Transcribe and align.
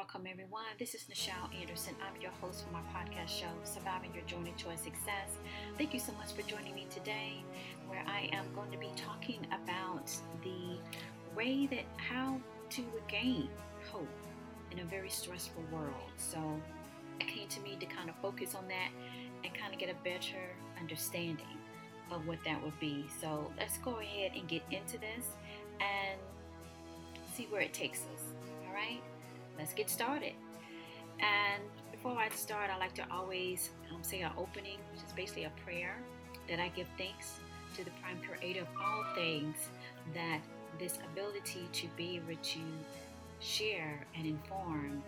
Welcome, 0.00 0.26
everyone. 0.30 0.62
This 0.78 0.94
is 0.94 1.04
Nichelle 1.12 1.54
Anderson. 1.60 1.94
I'm 2.00 2.18
your 2.22 2.30
host 2.40 2.64
for 2.64 2.72
my 2.72 2.80
podcast 2.90 3.28
show, 3.28 3.52
Surviving 3.64 4.14
Your 4.14 4.24
Journey 4.24 4.54
Towards 4.56 4.80
Success. 4.80 5.28
Thank 5.76 5.92
you 5.92 6.00
so 6.00 6.12
much 6.12 6.32
for 6.32 6.40
joining 6.48 6.74
me 6.74 6.86
today, 6.88 7.44
where 7.86 8.02
I 8.06 8.30
am 8.32 8.46
going 8.54 8.70
to 8.70 8.78
be 8.78 8.88
talking 8.96 9.46
about 9.48 10.10
the 10.42 10.78
way 11.36 11.66
that 11.66 11.84
how 11.98 12.40
to 12.70 12.82
regain 12.94 13.50
hope 13.92 14.08
in 14.70 14.78
a 14.78 14.84
very 14.84 15.10
stressful 15.10 15.62
world. 15.70 16.12
So, 16.16 16.38
it 17.20 17.26
came 17.26 17.48
to 17.48 17.60
me 17.60 17.76
to 17.78 17.84
kind 17.84 18.08
of 18.08 18.16
focus 18.22 18.54
on 18.54 18.66
that 18.68 18.88
and 19.44 19.52
kind 19.52 19.74
of 19.74 19.78
get 19.78 19.90
a 19.90 20.02
better 20.02 20.40
understanding 20.80 21.58
of 22.10 22.26
what 22.26 22.38
that 22.46 22.64
would 22.64 22.80
be. 22.80 23.04
So, 23.20 23.52
let's 23.58 23.76
go 23.76 23.98
ahead 23.98 24.32
and 24.34 24.48
get 24.48 24.62
into 24.70 24.96
this 24.96 25.26
and 25.78 26.18
see 27.34 27.48
where 27.50 27.60
it 27.60 27.74
takes 27.74 28.06
us. 28.14 28.22
All 28.66 28.72
right? 28.72 29.02
Let's 29.60 29.74
get 29.74 29.90
started. 29.90 30.32
And 31.18 31.62
before 31.92 32.16
I 32.16 32.30
start, 32.30 32.70
I 32.74 32.78
like 32.78 32.94
to 32.94 33.04
always 33.10 33.70
um, 33.94 34.02
say 34.02 34.22
our 34.22 34.32
opening, 34.38 34.78
which 34.90 35.04
is 35.06 35.12
basically 35.12 35.44
a 35.44 35.52
prayer 35.64 35.96
that 36.48 36.58
I 36.58 36.68
give 36.68 36.86
thanks 36.96 37.40
to 37.76 37.84
the 37.84 37.90
prime 38.02 38.18
creator 38.26 38.62
of 38.62 38.68
all 38.82 39.04
things 39.14 39.56
that 40.14 40.40
this 40.78 40.98
ability 41.12 41.68
to 41.72 41.86
be 41.96 42.16
able 42.16 42.40
to 42.42 42.60
share 43.38 44.06
and 44.16 44.26
inform 44.26 45.02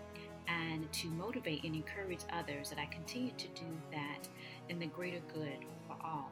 and 0.49 0.91
to 0.93 1.09
motivate 1.09 1.65
and 1.65 1.75
encourage 1.75 2.21
others 2.33 2.69
that 2.69 2.79
I 2.79 2.87
continue 2.87 3.33
to 3.39 3.49
do 3.49 3.67
that 3.91 4.29
in 4.69 4.79
the 4.79 4.87
greater 4.87 5.21
good 5.33 5.65
for 5.87 5.97
all 6.05 6.31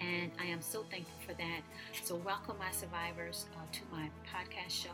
and 0.00 0.30
I 0.40 0.46
am 0.46 0.62
so 0.62 0.84
thankful 0.90 1.18
for 1.26 1.34
that. 1.34 1.60
So, 2.02 2.16
welcome, 2.16 2.56
my 2.58 2.70
survivors, 2.70 3.46
uh, 3.56 3.60
to 3.70 3.80
my 3.92 4.08
podcast 4.26 4.70
show. 4.70 4.90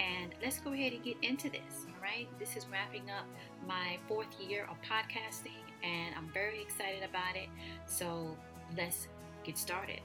And 0.00 0.34
let's 0.42 0.58
go 0.58 0.72
ahead 0.72 0.92
and 0.92 1.02
get 1.02 1.16
into 1.22 1.48
this. 1.48 1.86
All 1.86 2.02
right, 2.02 2.28
this 2.38 2.56
is 2.56 2.66
wrapping 2.70 3.10
up 3.10 3.26
my 3.66 3.98
fourth 4.06 4.28
year 4.40 4.68
of 4.70 4.76
podcasting, 4.82 5.62
and 5.82 6.14
I'm 6.16 6.28
very 6.32 6.60
excited 6.60 7.02
about 7.02 7.36
it. 7.36 7.48
So, 7.86 8.36
let's 8.76 9.08
get 9.44 9.56
started. 9.56 10.00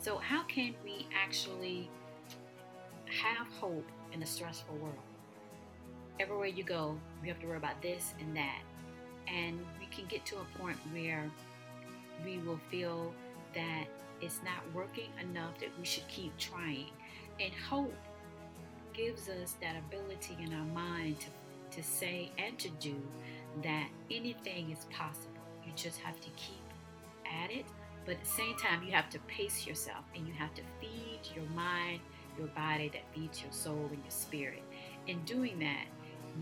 So, 0.00 0.18
how 0.18 0.44
can 0.44 0.74
we 0.84 1.08
actually 1.12 1.90
have 3.06 3.48
hope 3.60 3.86
in 4.12 4.22
a 4.22 4.26
stressful 4.26 4.76
world? 4.76 4.94
Everywhere 6.20 6.46
you 6.46 6.62
go, 6.62 6.98
we 7.22 7.28
have 7.28 7.40
to 7.40 7.46
worry 7.46 7.56
about 7.56 7.80
this 7.82 8.14
and 8.20 8.36
that. 8.36 8.60
And 9.26 9.58
we 9.78 9.86
can 9.86 10.06
get 10.06 10.24
to 10.26 10.36
a 10.36 10.58
point 10.58 10.78
where 10.92 11.30
we 12.24 12.38
will 12.38 12.60
feel 12.70 13.12
that 13.58 13.86
it's 14.20 14.40
not 14.44 14.62
working 14.72 15.10
enough, 15.20 15.58
that 15.58 15.70
we 15.78 15.84
should 15.84 16.06
keep 16.08 16.36
trying. 16.38 16.90
And 17.40 17.52
hope 17.52 17.94
gives 18.92 19.28
us 19.28 19.56
that 19.60 19.76
ability 19.76 20.36
in 20.42 20.52
our 20.52 20.66
mind 20.66 21.16
to, 21.20 21.76
to 21.76 21.82
say 21.82 22.30
and 22.38 22.58
to 22.58 22.68
do 22.80 22.96
that 23.62 23.88
anything 24.10 24.70
is 24.70 24.84
possible. 24.90 25.42
You 25.64 25.72
just 25.76 25.98
have 26.00 26.20
to 26.20 26.28
keep 26.30 26.56
at 27.42 27.50
it, 27.50 27.64
but 28.04 28.14
at 28.14 28.24
the 28.24 28.30
same 28.30 28.56
time, 28.56 28.82
you 28.82 28.92
have 28.92 29.10
to 29.10 29.18
pace 29.20 29.66
yourself 29.66 30.04
and 30.16 30.26
you 30.26 30.32
have 30.34 30.54
to 30.54 30.62
feed 30.80 31.20
your 31.34 31.44
mind, 31.50 32.00
your 32.38 32.48
body, 32.48 32.88
that 32.88 33.02
feeds 33.14 33.42
your 33.42 33.52
soul 33.52 33.88
and 33.90 34.02
your 34.02 34.10
spirit. 34.10 34.62
In 35.06 35.22
doing 35.24 35.58
that, 35.60 35.84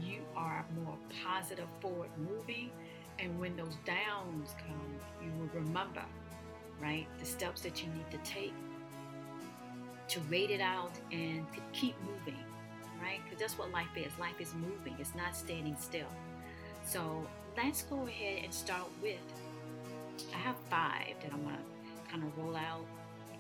you 0.01 0.21
are 0.37 0.65
more 0.85 0.97
positive, 1.25 1.67
forward 1.81 2.11
moving, 2.19 2.71
and 3.19 3.39
when 3.41 3.57
those 3.57 3.77
downs 3.85 4.55
come, 4.59 4.95
you 5.23 5.31
will 5.39 5.63
remember 5.63 6.03
right? 6.81 7.07
The 7.19 7.27
steps 7.27 7.63
that 7.63 7.83
you 7.83 7.89
need 7.91 8.11
to 8.11 8.19
take 8.19 8.53
to 10.09 10.21
rate 10.31 10.51
it 10.51 10.61
out 10.61 10.93
and 11.11 11.45
to 11.53 11.61
keep 11.73 11.95
moving, 12.03 12.41
right? 13.03 13.21
Because 13.25 13.41
that's 13.41 13.59
what 13.59 13.71
life 13.73 13.89
is. 13.97 14.13
Life 14.19 14.41
is 14.41 14.55
moving, 14.55 14.95
it's 14.99 15.15
not 15.15 15.35
standing 15.35 15.77
still. 15.81 16.09
So 16.85 17.27
let's 17.57 17.83
go 17.83 18.07
ahead 18.07 18.45
and 18.45 18.55
start 18.55 18.89
with. 19.03 19.19
I 20.35 20.39
have 20.39 20.57
five 20.71 21.15
that 21.23 21.33
I'm 21.33 21.43
going 21.43 21.57
to 21.57 22.11
kind 22.11 22.23
of 22.23 22.37
roll 22.39 22.57
out 22.57 22.87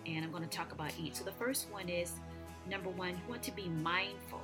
and 0.06 0.24
I'm 0.24 0.30
going 0.30 0.42
to 0.42 0.48
talk 0.48 0.72
about 0.72 0.92
each. 1.00 1.14
So 1.14 1.24
the 1.24 1.32
first 1.32 1.70
one 1.70 1.88
is 1.88 2.12
number 2.68 2.90
one, 2.90 3.10
you 3.10 3.28
want 3.28 3.42
to 3.44 3.52
be 3.52 3.68
mindful. 3.68 4.42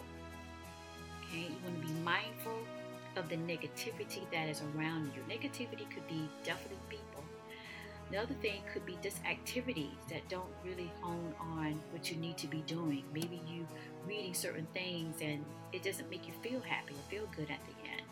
Okay, 1.28 1.42
you 1.42 1.56
want 1.64 1.82
to 1.82 1.88
be 1.88 2.00
mindful 2.00 2.58
of 3.16 3.28
the 3.28 3.36
negativity 3.36 4.30
that 4.32 4.48
is 4.48 4.62
around 4.74 5.10
you. 5.14 5.22
Negativity 5.28 5.90
could 5.90 6.06
be 6.08 6.28
definitely 6.44 6.78
people 6.88 7.24
the 8.12 8.18
other 8.18 8.34
thing 8.42 8.60
could 8.72 8.84
be 8.84 8.98
just 9.02 9.24
activities 9.24 9.96
that 10.10 10.28
don't 10.28 10.52
really 10.62 10.92
hone 11.00 11.34
on 11.40 11.80
what 11.92 12.10
you 12.10 12.16
need 12.18 12.36
to 12.36 12.46
be 12.46 12.62
doing. 12.66 13.02
Maybe 13.14 13.40
you 13.48 13.66
reading 14.06 14.34
certain 14.34 14.66
things 14.74 15.16
and 15.22 15.42
it 15.72 15.82
doesn't 15.82 16.10
make 16.10 16.28
you 16.28 16.34
feel 16.42 16.60
happy 16.60 16.92
or 16.92 17.10
feel 17.10 17.26
good 17.34 17.50
at 17.50 17.60
the 17.64 17.90
end. 17.90 18.02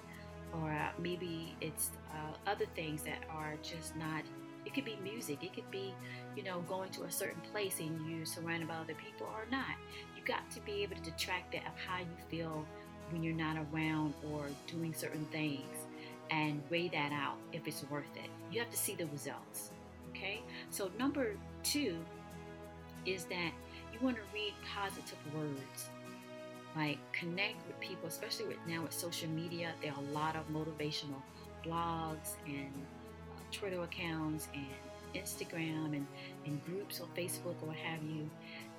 Or 0.55 0.71
uh, 0.71 0.89
maybe 0.99 1.55
it's 1.61 1.91
uh, 2.13 2.51
other 2.51 2.65
things 2.75 3.03
that 3.03 3.19
are 3.31 3.57
just 3.63 3.95
not. 3.95 4.23
It 4.65 4.73
could 4.73 4.87
be 4.87 4.97
music. 5.03 5.45
It 5.45 5.53
could 5.53 5.71
be, 5.71 5.95
you 6.35 6.45
know, 6.45 6.61
going 6.63 6.91
to 6.93 7.05
a 7.05 7.11
certain 7.11 7.41
place 7.53 7.81
and 7.81 8.11
you're 8.11 8.25
surrounded 8.25 8.69
by 8.69 8.77
other 8.77 8.95
people 8.95 9.27
or 9.27 9.45
not. 9.51 9.77
You 10.17 10.25
got 10.25 10.51
to 10.53 10.61
be 10.61 10.83
able 10.83 10.97
to 10.97 11.11
track 11.13 11.53
that 11.53 11.67
of 11.67 11.79
how 11.87 11.99
you 11.99 12.17
feel 12.31 12.65
when 13.11 13.23
you're 13.23 13.35
not 13.35 13.57
around 13.71 14.15
or 14.33 14.47
doing 14.67 14.95
certain 14.95 15.27
things 15.27 15.77
and 16.31 16.63
weigh 16.71 16.89
that 16.89 17.13
out 17.13 17.37
if 17.53 17.69
it's 17.69 17.85
worth 17.91 18.17
it. 18.17 18.31
You 18.51 18.61
have 18.61 18.71
to 18.71 18.79
see 18.79 18.95
the 18.95 19.07
results. 19.07 19.73
Okay? 20.21 20.41
So, 20.69 20.91
number 20.99 21.35
two 21.63 21.97
is 23.07 23.25
that 23.25 23.53
you 23.93 23.99
want 24.03 24.17
to 24.17 24.23
read 24.35 24.53
positive 24.77 25.19
words. 25.35 25.89
Like 26.77 26.99
connect 27.13 27.67
with 27.67 27.81
people, 27.81 28.07
especially 28.07 28.47
with 28.47 28.59
now 28.69 28.83
with 28.83 28.93
social 28.93 29.29
media. 29.29 29.73
There 29.83 29.93
are 29.93 29.99
a 29.99 30.13
lot 30.13 30.37
of 30.37 30.49
motivational 30.51 31.21
blogs 31.67 32.37
and 32.47 32.73
uh, 33.33 33.41
Twitter 33.51 33.83
accounts 33.83 34.49
and 34.55 34.67
Instagram 35.15 35.97
and, 35.97 36.07
and 36.47 36.65
groups 36.65 37.01
on 37.01 37.09
Facebook 37.17 37.57
or 37.63 37.69
what 37.69 37.77
have 37.77 38.03
you. 38.05 38.31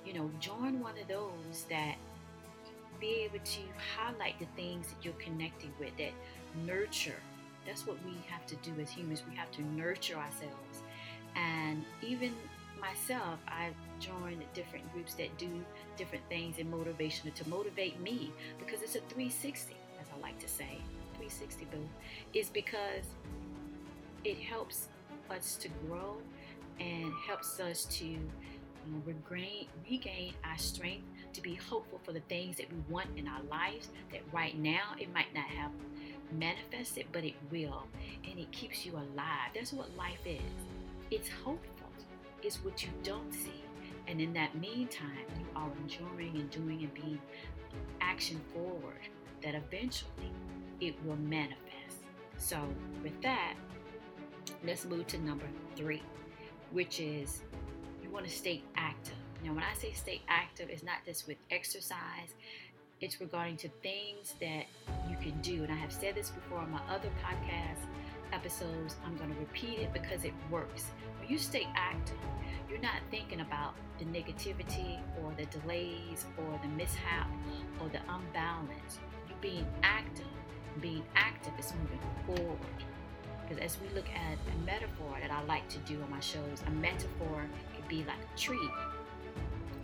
You 0.06 0.14
know, 0.14 0.30
join 0.40 0.80
one 0.80 0.96
of 0.98 1.06
those 1.06 1.66
that 1.68 1.96
be 2.98 3.28
able 3.30 3.44
to 3.44 3.60
highlight 3.96 4.38
the 4.38 4.46
things 4.56 4.86
that 4.86 5.04
you're 5.04 5.12
connecting 5.14 5.72
with 5.78 5.94
that 5.98 6.12
nurture. 6.64 7.20
That's 7.66 7.86
what 7.86 7.98
we 8.06 8.12
have 8.28 8.46
to 8.46 8.56
do 8.56 8.72
as 8.80 8.90
humans. 8.90 9.22
We 9.28 9.36
have 9.36 9.50
to 9.52 9.62
nurture 9.62 10.16
ourselves 10.16 10.81
and 11.36 11.84
even 12.02 12.32
myself, 12.80 13.38
I've 13.46 13.74
joined 14.00 14.42
different 14.54 14.90
groups 14.92 15.14
that 15.14 15.36
do 15.38 15.48
different 15.96 16.24
things 16.28 16.58
in 16.58 16.70
motivation 16.70 17.30
to 17.30 17.48
motivate 17.48 18.00
me 18.00 18.32
because 18.58 18.82
it's 18.82 18.96
a 18.96 19.00
360, 19.00 19.76
as 20.00 20.06
I 20.16 20.20
like 20.20 20.38
to 20.40 20.48
say. 20.48 20.78
360 21.14 21.66
boo 21.66 21.88
is 22.34 22.48
because 22.48 23.04
it 24.24 24.38
helps 24.38 24.88
us 25.30 25.56
to 25.56 25.68
grow 25.86 26.16
and 26.80 27.12
helps 27.26 27.60
us 27.60 27.84
to 27.84 28.16
regain, 29.04 29.66
regain 29.88 30.34
our 30.44 30.58
strength 30.58 31.04
to 31.32 31.40
be 31.40 31.54
hopeful 31.54 32.00
for 32.04 32.12
the 32.12 32.20
things 32.28 32.56
that 32.56 32.66
we 32.72 32.78
want 32.92 33.08
in 33.16 33.28
our 33.28 33.42
lives 33.50 33.88
that 34.10 34.20
right 34.32 34.58
now 34.58 34.94
it 34.98 35.12
might 35.14 35.32
not 35.34 35.44
have 35.44 35.70
manifested, 36.38 37.06
but 37.12 37.24
it 37.24 37.34
will. 37.50 37.84
And 38.28 38.38
it 38.38 38.50
keeps 38.52 38.84
you 38.84 38.92
alive. 38.92 39.50
That's 39.54 39.72
what 39.72 39.96
life 39.96 40.26
is. 40.26 40.40
It's 41.12 41.28
hopeful. 41.28 41.90
It's 42.42 42.64
what 42.64 42.82
you 42.82 42.88
don't 43.02 43.30
see. 43.34 43.62
And 44.08 44.18
in 44.18 44.32
that 44.32 44.58
meantime, 44.58 45.26
you 45.38 45.44
are 45.54 45.68
enjoying 45.82 46.36
and 46.36 46.50
doing 46.50 46.78
and 46.84 46.94
being 46.94 47.20
action 48.00 48.40
forward 48.54 49.02
that 49.42 49.54
eventually 49.54 50.32
it 50.80 50.94
will 51.04 51.16
manifest. 51.16 51.98
So, 52.38 52.58
with 53.02 53.20
that, 53.20 53.56
let's 54.64 54.86
move 54.86 55.06
to 55.08 55.18
number 55.18 55.44
three, 55.76 56.02
which 56.70 56.98
is 56.98 57.42
you 58.02 58.08
want 58.08 58.24
to 58.24 58.32
stay 58.32 58.62
active. 58.76 59.12
Now, 59.44 59.52
when 59.52 59.64
I 59.64 59.74
say 59.74 59.92
stay 59.92 60.22
active, 60.28 60.70
it's 60.70 60.82
not 60.82 61.04
just 61.04 61.28
with 61.28 61.36
exercise, 61.50 62.32
it's 63.02 63.20
regarding 63.20 63.58
to 63.58 63.68
things 63.82 64.32
that 64.40 64.64
can 65.22 65.40
do. 65.40 65.62
And 65.62 65.72
I 65.72 65.76
have 65.76 65.92
said 65.92 66.14
this 66.14 66.30
before 66.30 66.58
on 66.58 66.70
my 66.70 66.80
other 66.90 67.08
podcast 67.22 67.86
episodes, 68.32 68.96
I'm 69.04 69.16
going 69.16 69.32
to 69.32 69.38
repeat 69.38 69.78
it 69.78 69.92
because 69.92 70.24
it 70.24 70.32
works. 70.50 70.86
When 71.20 71.28
you 71.28 71.38
stay 71.38 71.66
active, 71.74 72.16
you're 72.68 72.80
not 72.80 73.00
thinking 73.10 73.40
about 73.40 73.74
the 73.98 74.04
negativity 74.06 74.98
or 75.22 75.32
the 75.36 75.46
delays 75.46 76.26
or 76.38 76.60
the 76.62 76.68
mishap 76.68 77.28
or 77.80 77.88
the 77.88 78.00
unbalance. 78.08 78.98
You're 79.28 79.38
being 79.40 79.66
active. 79.82 80.26
Being 80.80 81.04
active 81.14 81.52
is 81.58 81.72
moving 81.80 82.00
forward. 82.26 82.58
Because 83.42 83.62
as 83.62 83.78
we 83.80 83.94
look 83.94 84.08
at 84.08 84.38
a 84.54 84.64
metaphor 84.64 85.18
that 85.20 85.30
I 85.30 85.42
like 85.44 85.68
to 85.68 85.78
do 85.80 86.00
on 86.02 86.10
my 86.10 86.20
shows, 86.20 86.62
a 86.66 86.70
metaphor 86.70 87.44
could 87.76 87.86
be 87.88 88.04
like 88.04 88.16
a 88.34 88.38
tree. 88.38 88.70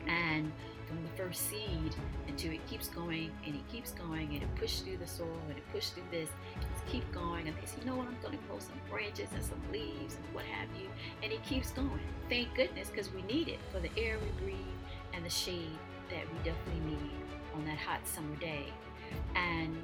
And 0.06 0.50
from 0.88 1.02
the 1.02 1.22
first 1.22 1.50
seed 1.50 1.94
until 2.26 2.52
it 2.52 2.66
keeps 2.66 2.88
going 2.88 3.30
and 3.46 3.54
it 3.54 3.68
keeps 3.68 3.92
going 3.92 4.28
and 4.32 4.42
it 4.42 4.54
pushes 4.56 4.80
through 4.80 4.96
the 4.96 5.06
soil 5.06 5.38
and 5.48 5.58
it 5.58 5.64
pushes 5.70 5.90
through 5.90 6.10
this. 6.10 6.30
Just 6.60 6.86
keep 6.86 7.10
going 7.12 7.46
and 7.46 7.56
they 7.56 7.66
say, 7.66 7.76
you 7.80 7.86
know 7.86 7.96
what, 7.96 8.08
I'm 8.08 8.16
going 8.22 8.38
to 8.38 8.44
grow 8.48 8.58
some 8.58 8.80
branches 8.88 9.28
and 9.34 9.44
some 9.44 9.60
leaves 9.70 10.16
and 10.16 10.24
what 10.34 10.44
have 10.46 10.68
you. 10.80 10.88
And 11.22 11.30
it 11.30 11.44
keeps 11.44 11.70
going. 11.72 12.00
Thank 12.28 12.54
goodness 12.54 12.88
because 12.88 13.12
we 13.12 13.22
need 13.22 13.48
it 13.48 13.58
for 13.70 13.80
the 13.80 13.90
air 13.98 14.16
we 14.18 14.44
breathe 14.44 14.58
and 15.12 15.24
the 15.24 15.30
shade 15.30 15.78
that 16.10 16.24
we 16.32 16.38
definitely 16.38 16.96
need 16.96 17.12
on 17.54 17.64
that 17.66 17.78
hot 17.78 18.00
summer 18.06 18.36
day. 18.36 18.64
And 19.34 19.76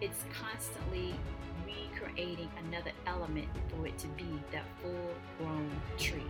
it's 0.00 0.24
constantly 0.32 1.14
recreating 1.64 2.50
another 2.66 2.90
element 3.06 3.46
for 3.68 3.86
it 3.86 3.96
to 3.98 4.08
be 4.08 4.28
that 4.50 4.64
full 4.82 5.14
grown 5.38 5.70
tree. 5.96 6.22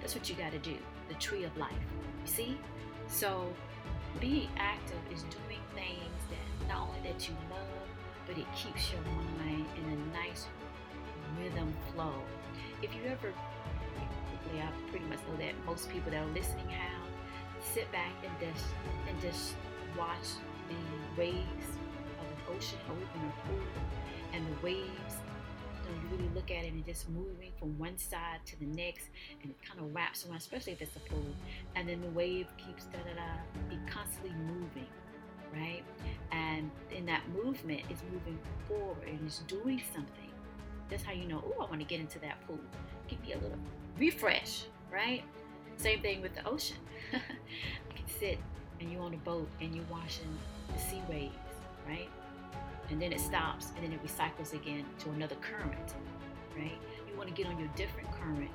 That's 0.00 0.14
what 0.14 0.28
you 0.30 0.36
got 0.36 0.52
to 0.52 0.58
do, 0.58 0.76
the 1.08 1.14
tree 1.14 1.44
of 1.44 1.54
life. 1.58 1.72
You 2.24 2.32
see? 2.32 2.58
So 3.08 3.52
being 4.20 4.48
active 4.58 4.98
is 5.12 5.22
doing 5.24 5.60
things 5.74 6.20
that 6.30 6.68
not 6.68 6.88
only 6.88 7.10
that 7.10 7.28
you 7.28 7.34
love, 7.50 7.88
but 8.26 8.36
it 8.36 8.46
keeps 8.54 8.92
your 8.92 9.00
mind 9.38 9.66
in 9.76 9.84
a 9.92 9.96
nice 10.16 10.46
rhythm 11.38 11.74
flow. 11.92 12.14
If 12.82 12.94
you 12.94 13.02
ever, 13.10 13.32
hopefully 14.30 14.62
I 14.62 14.90
pretty 14.90 15.06
much 15.06 15.18
know 15.28 15.36
that 15.38 15.54
most 15.66 15.90
people 15.90 16.10
that 16.12 16.22
are 16.22 16.34
listening 16.34 16.68
have, 16.68 17.08
sit 17.74 17.90
back 17.92 18.12
and 18.22 18.32
just 18.38 18.66
and 19.08 19.20
just 19.20 19.54
watch 19.96 20.36
the 20.68 21.20
waves 21.20 21.68
of 22.20 22.26
the 22.28 22.56
ocean 22.56 22.78
or 22.88 22.94
even 22.94 23.28
a 23.28 23.48
pool 23.48 23.66
and 24.32 24.46
the 24.46 24.62
waves 24.62 25.16
you 25.92 26.16
really 26.16 26.30
look 26.34 26.50
at 26.50 26.64
it 26.64 26.72
and 26.72 26.84
just 26.84 27.08
moving 27.10 27.52
from 27.58 27.78
one 27.78 27.96
side 27.98 28.40
to 28.46 28.58
the 28.58 28.66
next 28.66 29.06
and 29.42 29.50
it 29.50 29.56
kind 29.66 29.80
of 29.80 29.94
wraps 29.94 30.26
around, 30.26 30.36
especially 30.38 30.72
if 30.72 30.82
it's 30.82 30.96
a 30.96 31.00
pool. 31.00 31.24
And 31.76 31.88
then 31.88 32.00
the 32.00 32.10
wave 32.10 32.46
keeps 32.56 32.84
da 32.84 32.98
da 32.98 33.14
da, 33.14 33.74
it 33.74 33.80
constantly 33.90 34.32
moving, 34.46 34.86
right? 35.52 35.82
And 36.32 36.70
in 36.90 37.06
that 37.06 37.22
movement, 37.30 37.82
it's 37.90 38.02
moving 38.12 38.38
forward 38.66 39.06
and 39.06 39.20
it's 39.26 39.40
doing 39.40 39.82
something. 39.92 40.30
That's 40.88 41.02
how 41.02 41.12
you 41.12 41.26
know, 41.26 41.42
oh, 41.46 41.62
I 41.64 41.68
want 41.68 41.80
to 41.80 41.86
get 41.86 42.00
into 42.00 42.18
that 42.20 42.46
pool. 42.46 42.58
Give 43.08 43.20
me 43.20 43.32
a 43.32 43.38
little 43.38 43.58
refresh, 43.98 44.64
right? 44.92 45.22
Same 45.76 46.00
thing 46.00 46.22
with 46.22 46.34
the 46.34 46.46
ocean. 46.46 46.76
you 47.12 47.20
can 47.94 48.08
sit 48.18 48.38
and 48.80 48.92
you're 48.92 49.02
on 49.02 49.14
a 49.14 49.18
boat 49.18 49.48
and 49.60 49.74
you're 49.74 49.84
watching 49.90 50.26
the 50.72 50.78
sea 50.78 51.02
waves, 51.08 51.34
right? 51.86 52.08
And 52.90 53.00
then 53.00 53.12
it 53.12 53.20
stops 53.20 53.68
and 53.76 53.84
then 53.84 53.92
it 53.92 54.04
recycles 54.04 54.54
again 54.54 54.84
to 54.98 55.10
another 55.10 55.36
current, 55.36 55.94
right? 56.56 56.78
You 57.10 57.16
want 57.16 57.28
to 57.28 57.34
get 57.34 57.46
on 57.46 57.58
your 57.58 57.68
different 57.76 58.10
current 58.12 58.50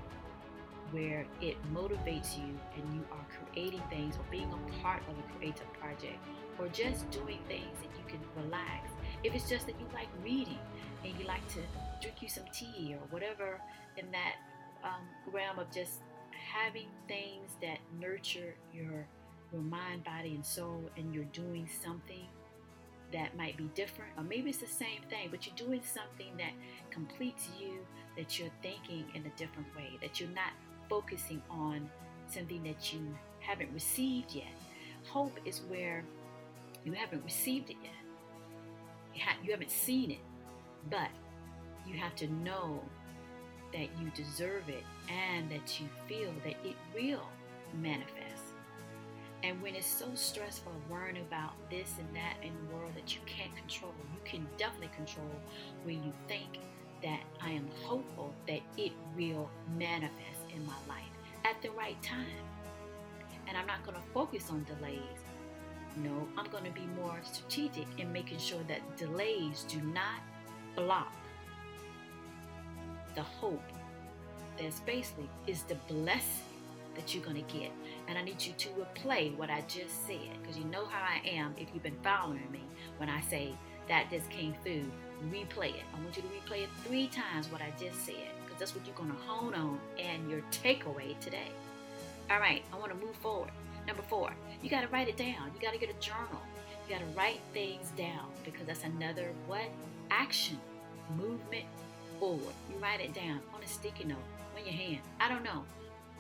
where 0.92 1.26
it 1.42 1.58
motivates 1.74 2.38
you 2.38 2.58
and 2.76 2.94
you 2.94 3.04
are 3.12 3.26
creating 3.52 3.82
things 3.90 4.16
or 4.16 4.24
being 4.30 4.52
a 4.52 4.82
part 4.82 5.02
of 5.10 5.18
a 5.18 5.38
creative 5.38 5.72
project 5.74 6.18
or 6.60 6.68
just 6.68 7.10
doing 7.10 7.40
things 7.48 7.78
that 7.82 7.90
you 7.98 8.04
can 8.08 8.20
relax. 8.44 8.92
If 9.24 9.34
it's 9.34 9.50
just 9.50 9.66
that 9.66 9.80
you 9.80 9.88
like 9.94 10.08
reading 10.24 10.60
and 11.04 11.14
you 11.20 11.26
like 11.26 11.48
to 11.50 11.60
drink 12.02 12.22
you 12.22 12.30
some 12.30 12.44
tea 12.54 12.96
or 13.00 13.08
whatever 13.10 13.60
in 13.98 14.12
that 14.12 14.36
um, 14.84 15.34
realm 15.34 15.58
of 15.58 15.72
just 15.72 16.02
having 16.32 16.88
things 17.08 17.52
that 17.62 17.80
nurture 18.00 18.56
your 18.74 19.08
your 19.52 19.62
mind, 19.62 20.04
body, 20.04 20.34
and 20.34 20.44
soul, 20.44 20.90
and 20.98 21.14
you're 21.14 21.26
doing 21.26 21.70
something 21.84 22.26
that 23.14 23.38
might 23.38 23.56
be 23.58 23.70
different, 23.76 24.12
or 24.18 24.24
maybe 24.24 24.50
it's 24.50 24.60
the 24.60 24.68
same 24.68 25.02
thing, 25.10 25.30
but 25.32 25.46
you're 25.46 25.56
doing 25.56 25.82
something 25.84 26.36
that 26.38 26.52
completes 26.90 27.48
you, 27.60 27.80
that 28.18 28.38
you're 28.38 28.52
thinking 28.62 29.06
in 29.14 29.26
a 29.26 29.38
different 29.38 29.68
way, 29.76 29.92
that 30.02 30.20
you're 30.20 30.30
not 30.30 30.52
focusing 30.90 31.42
on 31.50 31.90
something 32.28 32.64
that 32.64 32.94
you 32.94 33.00
haven't 33.40 33.72
received 33.74 34.36
yet. 34.36 34.54
Hope 35.06 35.38
is 35.46 35.62
where 35.68 36.04
you 36.84 36.92
haven't 36.94 37.24
received 37.24 37.70
it 37.70 37.78
yet. 37.84 37.92
You, 39.44 39.52
haven't 39.52 39.72
seen 39.72 40.12
it, 40.12 40.20
but 40.90 41.10
you 41.88 41.96
have 41.98 42.16
to 42.16 42.28
know 42.28 42.82
that 43.72 43.90
you 44.00 44.12
deserve 44.16 44.70
it 44.70 44.84
and 45.10 45.50
that 45.52 45.80
you 45.80 45.88
feel 46.08 46.32
that 46.44 46.56
it 46.66 46.76
will 46.96 47.28
manifest. 47.80 48.23
And 49.44 49.62
when 49.62 49.76
it's 49.76 49.86
so 49.86 50.08
stressful 50.16 50.72
worrying 50.90 51.18
about 51.18 51.52
this 51.70 51.92
and 52.00 52.16
that 52.16 52.36
in 52.42 52.54
the 52.56 52.74
world 52.74 52.94
that 52.96 53.14
you 53.14 53.20
can't 53.26 53.54
control, 53.58 53.94
you 54.14 54.20
can 54.24 54.48
definitely 54.58 54.90
control 54.96 55.30
when 55.84 56.02
you 56.02 56.14
think 56.30 56.60
that 57.04 57.20
I 57.42 57.52
am 57.52 57.68
hopeful 57.84 58.34
that 58.48 58.62
it 58.78 58.94
will 59.18 59.50
manifest 59.78 60.40
in 60.56 60.66
my 60.66 60.78
life 60.88 61.04
at 61.44 61.62
the 61.62 61.72
right 61.72 62.02
time. 62.02 62.26
And 63.50 63.58
I'm 63.58 63.68
not 63.68 63.84
going 63.84 63.98
to 63.98 64.04
focus 64.14 64.50
on 64.50 64.64
delays. 64.64 65.02
No, 65.98 66.26
I'm 66.38 66.50
going 66.50 66.64
to 66.64 66.72
be 66.72 66.88
more 66.96 67.20
strategic 67.24 67.86
in 68.00 68.14
making 68.14 68.40
sure 68.40 68.62
that 68.70 68.96
delays 68.96 69.66
do 69.68 69.82
not 69.82 70.22
block 70.78 71.12
the 73.14 73.22
hope 73.22 73.62
that's 74.58 74.80
basically 74.80 75.30
is 75.48 75.64
the 75.64 75.76
blessing 75.88 76.53
that 76.96 77.14
you're 77.14 77.24
going 77.24 77.44
to 77.44 77.54
get. 77.54 77.72
And 78.08 78.18
I 78.18 78.24
need 78.24 78.42
you 78.42 78.54
to 78.58 78.70
replay 78.70 79.36
what 79.38 79.50
I 79.50 79.62
just 79.62 80.06
said 80.06 80.30
because 80.42 80.58
you 80.58 80.66
know 80.66 80.86
how 80.86 81.02
I 81.02 81.28
am 81.28 81.54
if 81.58 81.68
you've 81.74 81.84
been 81.84 81.98
following 82.04 82.48
me 82.52 82.62
when 82.98 83.10
I 83.10 83.22
say 83.22 83.54
that 83.88 84.10
just 84.10 84.30
came 84.30 84.54
through. 84.64 84.86
Replay 85.32 85.70
it. 85.70 85.84
I 85.96 86.04
want 86.04 86.18
you 86.18 86.24
to 86.24 86.28
replay 86.28 86.64
it 86.64 86.70
three 86.86 87.08
times 87.08 87.50
what 87.52 87.62
I 87.62 87.72
just 87.80 88.06
said 88.06 88.28
because 88.44 88.60
that's 88.60 88.76
what 88.76 88.86
you're 88.86 88.96
going 88.96 89.12
to 89.12 89.18
hone 89.26 89.54
on 89.54 89.80
and 89.98 90.30
your 90.30 90.42
takeaway 90.52 91.18
today. 91.20 91.48
All 92.30 92.40
right, 92.40 92.64
I 92.74 92.78
want 92.78 92.92
to 92.92 93.06
move 93.06 93.16
forward. 93.16 93.52
Number 93.88 94.02
four, 94.04 94.32
you 94.62 94.70
got 94.70 94.82
to 94.82 94.88
write 94.88 95.08
it 95.08 95.18
down. 95.18 95.52
You 95.56 95.62
got 95.62 95.74
to 95.74 95.80
get 95.80 95.90
a 95.90 96.00
journal. 96.00 96.42
You 96.88 96.96
got 96.96 97.00
to 97.00 97.18
write 97.18 97.40
things 97.54 97.92
down 97.98 98.28
because 98.44 98.66
that's 98.66 98.84
another 98.84 99.32
what? 99.48 99.70
Action, 100.10 100.60
movement 101.18 101.66
forward. 102.20 102.54
You 102.70 102.76
write 102.82 103.02
it 103.02 103.14
down 103.14 103.40
on 103.54 103.62
a 103.64 103.68
sticky 103.68 104.06
note, 104.06 104.18
on 104.58 104.66
your 104.66 104.74
hand. 104.74 105.00
I 105.20 105.30
don't 105.30 105.44
know 105.44 105.64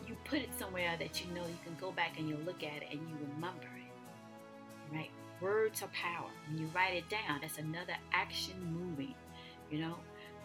you 0.08 0.16
put 0.26 0.40
it 0.40 0.50
somewhere 0.58 0.96
that 1.00 1.24
you 1.24 1.32
know 1.34 1.42
you 1.42 1.58
can 1.64 1.76
go 1.80 1.92
back 1.92 2.18
and 2.18 2.28
you 2.28 2.38
look 2.46 2.64
at 2.64 2.82
it 2.82 2.88
and 2.92 3.00
you 3.10 3.16
remember 3.36 3.68
it. 3.78 4.96
Right? 4.96 5.12
Words 5.42 5.82
are 5.82 5.88
power. 5.88 6.30
When 6.48 6.60
you 6.60 6.70
write 6.74 6.96
it 6.96 7.10
down, 7.10 7.40
that's 7.42 7.58
another 7.58 7.96
action 8.12 8.54
moving. 8.72 9.16
You 9.72 9.80
know, 9.80 9.96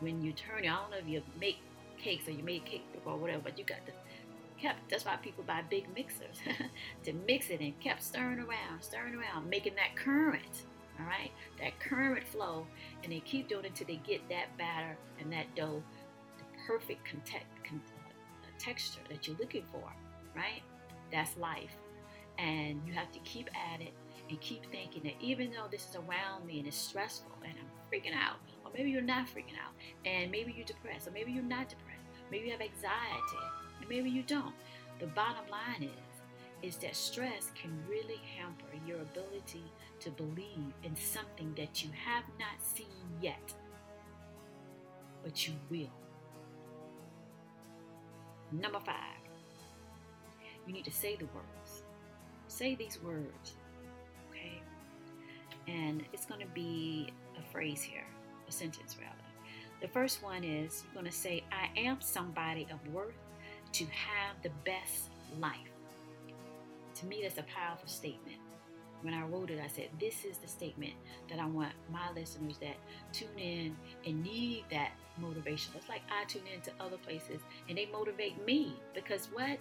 when 0.00 0.22
you 0.22 0.32
turn 0.32 0.64
it, 0.64 0.68
I 0.68 0.76
don't 0.76 0.90
know 0.90 0.96
if 0.98 1.08
you 1.08 1.22
make 1.40 1.58
cakes 1.98 2.28
or 2.28 2.32
you 2.32 2.42
made 2.42 2.64
cake 2.64 2.84
or 3.04 3.16
whatever, 3.16 3.42
but 3.44 3.58
you 3.58 3.64
got 3.64 3.84
the 3.86 3.92
kept 4.60 4.90
that's 4.90 5.04
why 5.04 5.16
people 5.16 5.44
buy 5.44 5.62
big 5.70 5.86
mixers 5.94 6.36
to 7.04 7.12
mix 7.26 7.48
it 7.50 7.60
and 7.60 7.78
kept 7.80 8.02
stirring 8.02 8.40
around, 8.40 8.80
stirring 8.80 9.14
around, 9.14 9.48
making 9.48 9.74
that 9.76 9.94
current. 9.94 10.64
All 10.98 11.06
right, 11.06 11.30
that 11.60 11.78
current 11.78 12.26
flow, 12.26 12.66
and 13.04 13.12
they 13.12 13.20
keep 13.20 13.48
doing 13.48 13.64
it 13.64 13.68
until 13.68 13.86
they 13.86 14.00
get 14.04 14.28
that 14.30 14.56
batter 14.58 14.96
and 15.20 15.32
that 15.32 15.54
dough, 15.54 15.80
the 16.38 16.44
perfect 16.66 17.06
contact, 17.08 17.44
texture 18.58 19.00
that 19.08 19.26
you're 19.26 19.36
looking 19.38 19.64
for, 19.72 19.92
right? 20.34 20.62
That's 21.12 21.36
life. 21.36 21.76
And 22.38 22.80
you 22.86 22.92
have 22.92 23.10
to 23.12 23.18
keep 23.20 23.48
at 23.74 23.80
it 23.80 23.92
and 24.28 24.40
keep 24.40 24.70
thinking 24.70 25.02
that 25.04 25.14
even 25.20 25.50
though 25.50 25.66
this 25.70 25.88
is 25.88 25.96
around 25.96 26.46
me 26.46 26.58
and 26.58 26.68
it's 26.68 26.76
stressful 26.76 27.32
and 27.42 27.52
I'm 27.58 27.68
freaking 27.90 28.14
out, 28.14 28.36
or 28.64 28.70
maybe 28.76 28.90
you're 28.90 29.02
not 29.02 29.26
freaking 29.26 29.58
out, 29.64 29.72
and 30.04 30.30
maybe 30.30 30.52
you're 30.56 30.66
depressed, 30.66 31.08
or 31.08 31.10
maybe 31.10 31.32
you're 31.32 31.42
not 31.42 31.68
depressed, 31.68 31.98
maybe 32.30 32.46
you 32.46 32.52
have 32.52 32.60
anxiety, 32.60 33.44
and 33.80 33.88
maybe 33.88 34.10
you 34.10 34.22
don't. 34.22 34.54
The 35.00 35.06
bottom 35.06 35.44
line 35.50 35.82
is, 35.82 36.74
is 36.74 36.76
that 36.78 36.96
stress 36.96 37.50
can 37.60 37.70
really 37.88 38.20
hamper 38.36 38.66
your 38.86 39.00
ability 39.00 39.64
to 40.00 40.10
believe 40.10 40.72
in 40.82 40.94
something 40.96 41.54
that 41.56 41.82
you 41.82 41.90
have 42.04 42.24
not 42.38 42.62
seen 42.62 42.86
yet, 43.22 43.54
but 45.22 45.46
you 45.46 45.54
will. 45.70 46.07
Number 48.52 48.80
five, 48.80 48.94
you 50.66 50.72
need 50.72 50.84
to 50.84 50.92
say 50.92 51.16
the 51.16 51.26
words. 51.26 51.82
Say 52.48 52.74
these 52.74 52.98
words, 53.02 53.56
okay? 54.30 54.62
And 55.66 56.02
it's 56.12 56.24
going 56.24 56.40
to 56.40 56.46
be 56.54 57.12
a 57.38 57.52
phrase 57.52 57.82
here, 57.82 58.06
a 58.48 58.52
sentence 58.52 58.96
rather. 58.98 59.14
The 59.80 59.88
first 59.88 60.22
one 60.22 60.42
is 60.44 60.82
you're 60.84 60.94
going 60.94 61.10
to 61.10 61.16
say, 61.16 61.44
I 61.52 61.78
am 61.78 62.00
somebody 62.00 62.66
of 62.72 62.92
worth 62.92 63.14
to 63.72 63.84
have 63.84 64.42
the 64.42 64.50
best 64.64 65.10
life. 65.38 65.52
To 66.96 67.06
me, 67.06 67.20
that's 67.22 67.38
a 67.38 67.44
powerful 67.44 67.86
statement. 67.86 68.37
When 69.02 69.14
I 69.14 69.22
wrote 69.22 69.50
it, 69.50 69.60
I 69.62 69.68
said, 69.68 69.88
This 70.00 70.24
is 70.24 70.38
the 70.38 70.48
statement 70.48 70.94
that 71.28 71.38
I 71.38 71.46
want 71.46 71.72
my 71.92 72.10
listeners 72.14 72.58
that 72.58 72.76
tune 73.12 73.38
in 73.38 73.76
and 74.06 74.22
need 74.22 74.64
that 74.70 74.90
motivation. 75.18 75.72
It's 75.76 75.88
like 75.88 76.02
I 76.10 76.24
tune 76.24 76.42
in 76.52 76.60
to 76.62 76.72
other 76.80 76.96
places 76.96 77.40
and 77.68 77.78
they 77.78 77.86
motivate 77.86 78.44
me 78.44 78.74
because 78.94 79.28
what 79.32 79.58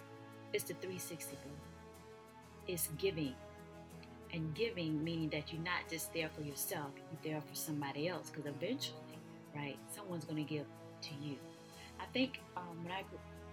is 0.52 0.64
the 0.64 0.74
360 0.74 1.36
boom? 1.36 1.52
It's 2.66 2.88
giving. 2.98 3.34
And 4.32 4.54
giving 4.54 5.02
meaning 5.02 5.30
that 5.30 5.52
you're 5.52 5.62
not 5.62 5.88
just 5.88 6.12
there 6.12 6.28
for 6.28 6.42
yourself, 6.42 6.90
you're 6.96 7.32
there 7.32 7.40
for 7.40 7.54
somebody 7.54 8.08
else 8.08 8.30
because 8.30 8.46
eventually, 8.46 8.98
right, 9.56 9.78
someone's 9.94 10.24
going 10.24 10.44
to 10.44 10.54
give 10.54 10.66
to 11.02 11.10
you. 11.22 11.36
I 11.98 12.04
think 12.12 12.40
um, 12.56 12.82
when 12.82 12.92
I 12.92 13.04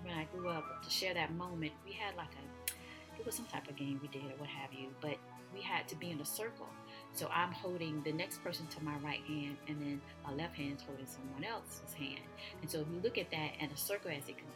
when 0.03 0.13
I 0.13 0.25
grew 0.35 0.49
up 0.49 0.83
to 0.83 0.89
share 0.89 1.13
that 1.13 1.33
moment, 1.33 1.71
we 1.85 1.93
had 1.93 2.15
like 2.15 2.29
a 2.33 2.71
it 3.19 3.25
was 3.25 3.35
some 3.35 3.45
type 3.45 3.67
of 3.69 3.75
game 3.75 3.99
we 4.01 4.07
did 4.07 4.23
or 4.23 4.37
what 4.37 4.49
have 4.49 4.73
you, 4.73 4.89
but 5.01 5.17
we 5.53 5.61
had 5.61 5.87
to 5.87 5.95
be 5.95 6.11
in 6.11 6.19
a 6.19 6.25
circle 6.25 6.67
so 7.15 7.29
I'm 7.33 7.53
holding 7.53 8.03
the 8.03 8.11
next 8.11 8.43
person 8.43 8.67
to 8.67 8.83
my 8.83 8.95
right 8.97 9.21
hand, 9.25 9.55
and 9.69 9.79
then 9.79 10.01
my 10.25 10.33
left 10.33 10.57
hand's 10.57 10.83
holding 10.83 11.05
someone 11.05 11.45
else's 11.45 11.93
hand. 11.93 12.19
And 12.61 12.69
so 12.69 12.81
if 12.81 12.87
you 12.93 12.99
look 13.01 13.17
at 13.17 13.31
that 13.31 13.51
and 13.61 13.71
a 13.71 13.77
circle 13.77 14.11
as 14.11 14.27
it 14.27 14.37
can 14.37 14.47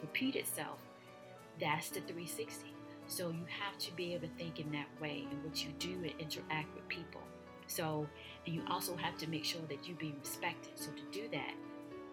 repeat 0.00 0.34
itself, 0.34 0.78
that's 1.60 1.90
the 1.90 2.00
360. 2.00 2.72
So 3.08 3.28
you 3.28 3.44
have 3.60 3.78
to 3.78 3.94
be 3.94 4.14
able 4.14 4.26
to 4.26 4.34
think 4.34 4.58
in 4.58 4.72
that 4.72 4.86
way 5.02 5.26
in 5.30 5.42
which 5.42 5.64
you 5.64 5.70
do 5.78 5.92
and 6.02 6.12
interact 6.18 6.74
with 6.74 6.88
people. 6.88 7.20
So, 7.66 8.06
and 8.46 8.54
you 8.54 8.62
also 8.70 8.96
have 8.96 9.18
to 9.18 9.28
make 9.28 9.44
sure 9.44 9.60
that 9.68 9.86
you 9.86 9.94
be 9.94 10.14
respected. 10.18 10.72
So, 10.76 10.90
to 10.92 11.02
do 11.12 11.28
that, 11.32 11.52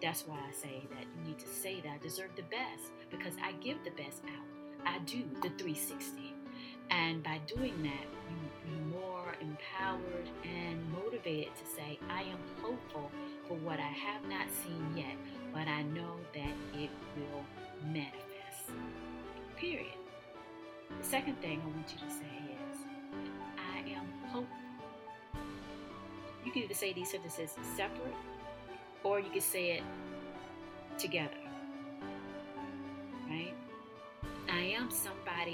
that's 0.02 0.26
why 0.26 0.36
I 0.36 0.52
say 0.52 0.82
that 0.90 1.04
you 1.16 1.28
need 1.28 1.38
to 1.38 1.48
say 1.48 1.80
that 1.80 1.88
I 1.88 1.98
deserve 2.02 2.36
the 2.36 2.42
best 2.42 2.92
because 3.10 3.32
I 3.42 3.52
give 3.52 3.78
the 3.82 3.92
best 3.92 4.22
out. 4.24 4.55
I 4.84 4.98
do 5.00 5.22
the 5.42 5.48
360. 5.50 6.34
And 6.90 7.22
by 7.22 7.40
doing 7.46 7.82
that, 7.82 8.06
you 8.30 8.36
be 8.64 8.96
more 8.96 9.34
empowered 9.40 10.28
and 10.44 10.80
motivated 10.92 11.54
to 11.56 11.66
say, 11.66 11.98
I 12.10 12.22
am 12.22 12.38
hopeful 12.62 13.10
for 13.48 13.54
what 13.54 13.78
I 13.78 13.82
have 13.82 14.28
not 14.28 14.46
seen 14.62 14.96
yet, 14.96 15.16
but 15.52 15.68
I 15.68 15.82
know 15.82 16.16
that 16.34 16.80
it 16.80 16.90
will 17.16 17.44
manifest. 17.84 18.70
Period. 19.56 19.94
The 21.00 21.06
second 21.06 21.40
thing 21.40 21.60
I 21.62 21.76
want 21.76 21.92
you 21.92 21.98
to 22.06 22.12
say 22.12 22.36
is, 22.70 22.78
I 23.58 23.78
am 23.90 24.06
hopeful. 24.28 24.46
You 26.44 26.52
can 26.52 26.62
either 26.62 26.74
say 26.74 26.92
these 26.92 27.10
sentences 27.10 27.50
separate 27.76 28.14
or 29.02 29.18
you 29.18 29.30
can 29.30 29.40
say 29.40 29.72
it 29.72 29.82
together. 30.98 31.45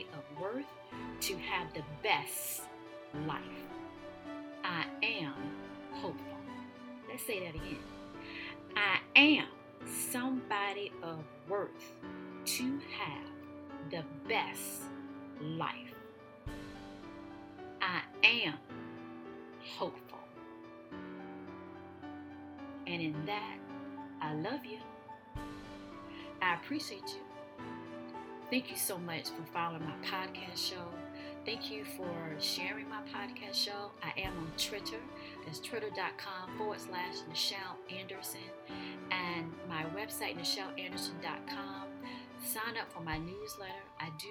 Of 0.01 0.41
worth 0.41 0.67
to 1.21 1.37
have 1.37 1.73
the 1.75 1.83
best 2.03 2.63
life. 3.27 3.43
I 4.65 4.85
am 5.03 5.35
hopeful. 5.93 6.37
Let's 7.09 7.25
say 7.27 7.41
that 7.41 7.55
again. 7.55 7.79
I 8.75 8.99
am 9.17 9.47
somebody 10.11 10.93
of 11.03 11.19
worth 11.49 11.69
to 12.45 12.81
have 12.99 13.91
the 13.91 14.03
best 14.29 14.83
life. 15.41 15.95
I 17.81 18.03
am 18.25 18.55
hopeful. 19.77 20.19
And 22.87 23.03
in 23.03 23.27
that, 23.27 23.59
I 24.21 24.35
love 24.35 24.65
you. 24.65 24.79
I 26.41 26.55
appreciate 26.55 27.09
you. 27.09 27.32
Thank 28.53 28.71
you 28.71 28.77
so 28.77 28.99
much 28.99 29.31
for 29.31 29.51
following 29.51 29.83
my 29.83 29.95
podcast 30.07 30.59
show. 30.59 30.85
Thank 31.47 31.71
you 31.71 31.85
for 31.97 32.37
sharing 32.39 32.87
my 32.87 33.01
podcast 33.01 33.55
show. 33.55 33.91
I 34.03 34.13
am 34.21 34.37
on 34.37 34.53
Twitter. 34.59 34.99
That's 35.47 35.59
twitter.com 35.59 36.59
forward 36.59 36.79
slash 36.79 37.15
Nichelle 37.31 37.79
Anderson. 37.99 38.41
And 39.11 39.51
my 39.71 39.85
website, 39.99 40.39
NichelleAnderson.com. 40.39 41.87
Sign 42.45 42.77
up 42.79 42.93
for 42.93 43.01
my 43.01 43.17
newsletter. 43.17 43.73
I 43.99 44.11
do 44.19 44.29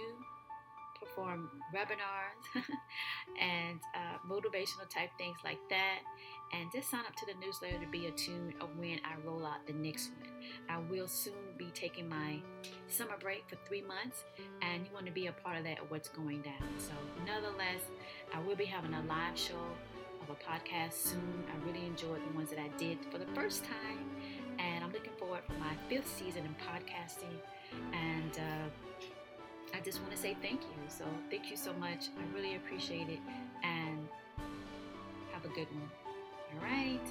perform 1.01 1.50
webinars 1.74 2.63
and 3.41 3.79
uh, 3.96 4.17
motivational 4.29 4.88
type 4.89 5.10
things 5.17 5.38
like 5.43 5.60
that. 5.70 6.00
And 6.53 6.70
just 6.72 6.89
sign 6.89 7.01
up 7.08 7.15
to 7.15 7.25
the 7.25 7.34
newsletter 7.46 7.79
to 7.79 7.89
be 7.91 8.08
attuned 8.08 8.53
of 8.60 8.70
when 8.77 9.00
I 9.05 9.15
roll 9.25 9.46
out 9.46 9.65
the 9.65 9.74
next 9.74 10.12
one. 10.20 10.29
I 10.70 10.79
will 10.91 11.08
soon 11.08 11.34
be 11.58 11.72
taking 11.74 12.10
my 12.10 12.39
summer 12.88 13.15
break 13.20 13.46
for 13.48 13.55
three 13.67 13.81
months, 13.81 14.25
and 14.62 14.86
you 14.86 14.93
want 14.93 15.05
to 15.05 15.13
be 15.13 15.27
a 15.27 15.31
part 15.31 15.58
of 15.58 15.63
that, 15.63 15.77
what's 15.89 16.10
going 16.10 16.41
down. 16.41 16.67
So, 16.77 16.91
nonetheless, 17.25 17.81
I 18.36 18.39
will 18.41 18.58
be 18.58 18.65
having 18.65 18.93
a 18.93 19.01
live 19.03 19.38
show 19.38 19.63
of 20.22 20.29
a 20.29 20.34
podcast 20.34 20.93
soon. 20.93 21.43
I 21.48 21.67
really 21.67 21.86
enjoyed 21.86 22.20
the 22.29 22.36
ones 22.36 22.50
that 22.50 22.60
I 22.60 22.67
did 22.77 22.98
for 23.10 23.17
the 23.17 23.27
first 23.34 23.63
time, 23.63 24.10
and 24.60 24.84
I'm 24.84 24.91
looking 24.91 25.13
forward 25.17 25.41
for 25.48 25.53
my 25.53 25.74
fifth 25.88 26.13
season 26.17 26.43
in 26.46 26.55
podcasting. 26.55 27.38
And 27.93 28.38
uh, 28.38 28.91
I 29.82 29.84
just 29.84 30.00
want 30.02 30.12
to 30.12 30.18
say 30.18 30.38
thank 30.44 30.62
you. 30.62 30.78
So, 30.90 31.06
thank 31.32 31.50
you 31.50 31.58
so 31.58 31.74
much. 31.74 32.10
I 32.16 32.38
really 32.38 32.56
appreciate 32.56 33.10
it, 33.10 33.18
and 33.64 34.08
have 35.32 35.44
a 35.44 35.48
good 35.48 35.66
one. 35.72 35.90
All 36.54 36.64
right. 36.64 37.02